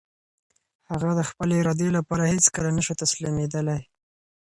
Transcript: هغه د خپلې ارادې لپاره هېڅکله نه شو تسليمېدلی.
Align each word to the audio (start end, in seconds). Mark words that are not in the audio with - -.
هغه 0.89 1.09
د 1.15 1.21
خپلې 1.29 1.53
ارادې 1.61 1.89
لپاره 1.97 2.31
هېڅکله 2.33 2.69
نه 2.77 2.81
شو 2.85 2.93
تسليمېدلی. 3.03 3.79